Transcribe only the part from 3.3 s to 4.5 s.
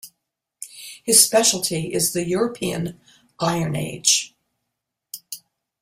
Iron Age.